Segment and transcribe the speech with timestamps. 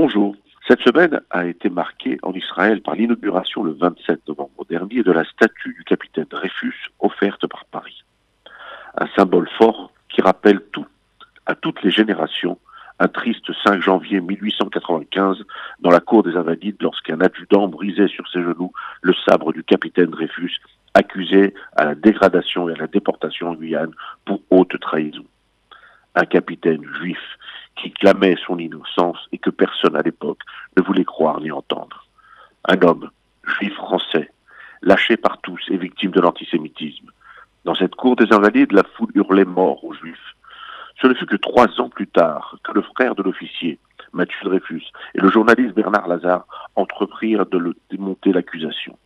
[0.00, 0.36] Bonjour.
[0.68, 5.24] Cette semaine a été marquée en Israël par l'inauguration le 27 novembre dernier de la
[5.24, 8.04] statue du capitaine Dreyfus offerte par Paris.
[8.96, 10.86] Un symbole fort qui rappelle tout,
[11.46, 12.60] à toutes les générations,
[13.00, 15.44] un triste 5 janvier 1895
[15.80, 18.70] dans la cour des Invalides lorsqu'un adjudant brisait sur ses genoux
[19.02, 20.60] le sabre du capitaine Dreyfus,
[20.94, 23.94] accusé à la dégradation et à la déportation en Guyane
[24.24, 25.24] pour haute trahison.
[26.14, 27.18] Un capitaine juif
[27.80, 30.40] qui clamait son innocence et que personne à l'époque
[30.76, 32.06] ne voulait croire ni entendre.
[32.64, 33.10] Un homme,
[33.44, 34.30] juif français,
[34.82, 37.10] lâché par tous et victime de l'antisémitisme.
[37.64, 40.34] Dans cette cour des Invalides, la foule hurlait mort aux Juifs.
[41.00, 43.78] Ce ne fut que trois ans plus tard que le frère de l'officier,
[44.12, 48.98] Mathieu Dreyfus, et le journaliste Bernard Lazare entreprirent de le démonter l'accusation.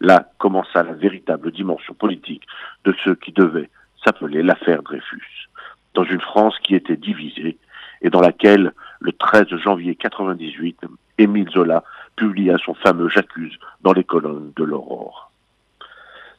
[0.00, 2.46] Là commença la véritable dimension politique
[2.84, 3.68] de ce qui devait
[4.04, 5.48] s'appeler l'affaire Dreyfus.
[5.94, 7.58] Dans une France qui était divisée
[8.02, 10.80] et dans laquelle, le 13 janvier 98,
[11.18, 11.84] Émile Zola
[12.16, 15.30] publia son fameux J'accuse dans les colonnes de l'Aurore.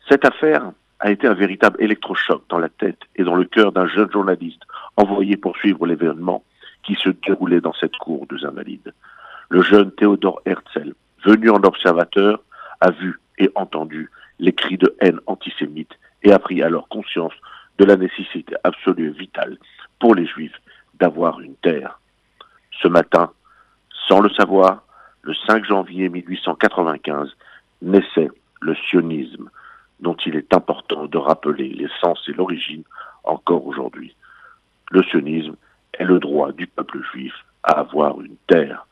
[0.09, 3.87] Cette affaire a été un véritable électrochoc dans la tête et dans le cœur d'un
[3.87, 4.61] jeune journaliste
[4.97, 6.43] envoyé pour suivre l'événement
[6.83, 8.93] qui se déroulait dans cette cour des Invalides.
[9.49, 12.41] Le jeune Théodore Herzl, venu en observateur,
[12.81, 15.91] a vu et entendu les cris de haine antisémite
[16.23, 17.33] et a pris alors conscience
[17.77, 19.57] de la nécessité absolue et vitale
[19.99, 20.59] pour les Juifs
[20.99, 21.99] d'avoir une terre.
[22.81, 23.31] Ce matin,
[24.07, 24.83] sans le savoir,
[25.21, 27.35] le 5 janvier 1895,
[27.81, 29.49] naissait le sionisme,
[29.99, 32.83] dont il est important de rappeler l'essence et l'origine
[33.23, 34.15] encore aujourd'hui.
[34.91, 35.55] Le sionisme
[35.93, 38.85] est le droit du peuple juif à avoir une terre.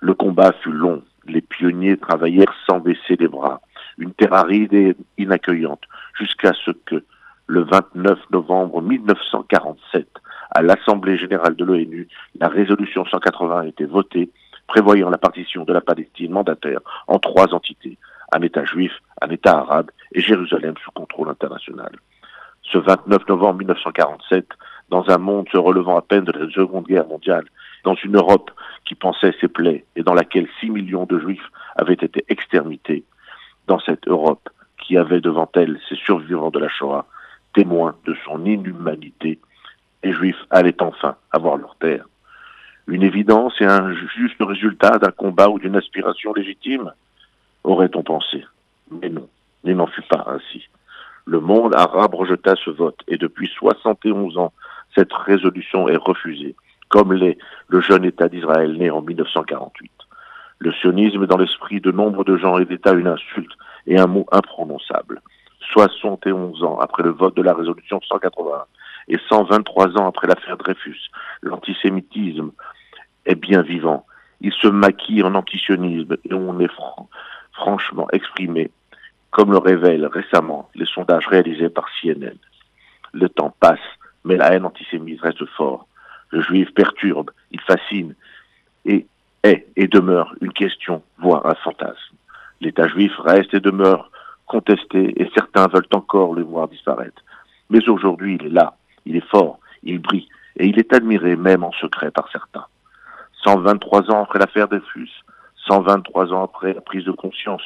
[0.00, 3.60] Le combat fut long, les pionniers travaillèrent sans baisser les bras,
[3.98, 5.82] une terre aride et inaccueillante,
[6.18, 7.04] jusqu'à ce que,
[7.46, 10.08] le 29 novembre 1947,
[10.54, 14.30] à l'Assemblée générale de l'ONU, la résolution 180 a été votée,
[14.68, 17.98] prévoyant la partition de la Palestine mandataire en trois entités,
[18.32, 21.90] un État juif, un État arabe et Jérusalem sous contrôle international.
[22.62, 24.46] Ce 29 novembre 1947,
[24.90, 27.44] dans un monde se relevant à peine de la Seconde Guerre mondiale,
[27.82, 28.50] dans une Europe
[28.84, 33.04] qui pensait ses plaies et dans laquelle 6 millions de juifs avaient été exterminés,
[33.66, 37.06] dans cette Europe qui avait devant elle ces survivants de la Shoah,
[37.54, 39.38] témoins de son inhumanité,
[40.04, 42.04] les Juifs allaient enfin avoir leur terre.
[42.86, 46.92] Une évidence et un juste résultat d'un combat ou d'une aspiration légitime
[47.64, 48.44] aurait-on pensé.
[48.90, 49.26] Mais non,
[49.64, 50.68] il n'en fut pas ainsi.
[51.24, 54.52] Le monde arabe rejeta ce vote et depuis 71 ans,
[54.94, 56.54] cette résolution est refusée,
[56.90, 57.38] comme l'est
[57.68, 59.90] le jeune État d'Israël né en 1948.
[60.58, 63.52] Le sionisme dans l'esprit de nombre de gens est d'État une insulte
[63.86, 65.22] et un mot imprononçable.
[65.72, 68.66] 71 ans après le vote de la résolution 181
[69.08, 71.10] et 123 ans après l'affaire Dreyfus,
[71.42, 72.50] l'antisémitisme
[73.26, 74.06] est bien vivant.
[74.40, 76.70] Il se maquille en antisionisme et on est
[77.52, 78.70] franchement exprimé,
[79.30, 82.36] comme le révèlent récemment les sondages réalisés par CNN.
[83.12, 83.78] Le temps passe,
[84.24, 85.86] mais la haine antisémite reste forte.
[86.30, 88.14] Le juif perturbe, il fascine
[88.84, 89.06] et
[89.44, 92.16] est et demeure une question, voire un fantasme.
[92.60, 94.10] L'État juif reste et demeure
[94.46, 97.22] contesté et certains veulent encore le voir disparaître.
[97.70, 98.76] Mais aujourd'hui, il est là,
[99.06, 102.66] il est fort, il brille, et il est admiré même en secret par certains.
[103.44, 105.10] 123 ans après l'affaire Dreyfus,
[105.68, 107.62] 123 ans après la prise de conscience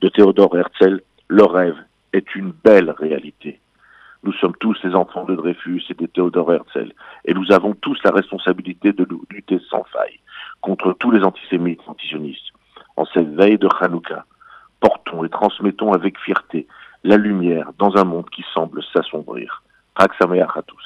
[0.00, 1.76] de Théodore Herzl, le rêve
[2.12, 3.60] est une belle réalité.
[4.24, 6.92] Nous sommes tous les enfants de Dreyfus et de Théodore Herzl,
[7.24, 10.20] et nous avons tous la responsabilité de lutter sans faille
[10.60, 12.52] contre tous les antisémites antisionistes.
[12.96, 14.24] En cette veille de Hanouka,
[14.80, 16.66] portons et transmettons avec fierté
[17.04, 19.62] la lumière dans un monde qui semble s'assombrir.
[19.98, 20.82] Chag Sameach à tous.